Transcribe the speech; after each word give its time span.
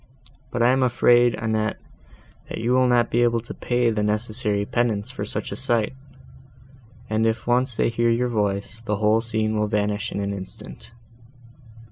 But 0.49 0.63
I 0.63 0.69
am 0.71 0.81
afraid, 0.81 1.35
Annette, 1.35 1.77
you 2.49 2.71
will 2.71 2.87
not 2.87 3.11
be 3.11 3.21
able 3.21 3.39
to 3.41 3.53
pay 3.53 3.91
the 3.91 4.01
necessary 4.01 4.65
penance 4.65 5.11
for 5.11 5.25
such 5.25 5.51
a 5.51 5.55
sight: 5.55 5.93
and, 7.07 7.27
if 7.27 7.45
once 7.45 7.75
they 7.75 7.89
hear 7.89 8.09
your 8.09 8.27
voice, 8.27 8.81
the 8.81 8.95
whole 8.95 9.21
scene 9.21 9.59
will 9.59 9.67
vanish 9.67 10.11
in 10.11 10.19
an 10.19 10.33
instant." 10.33 10.91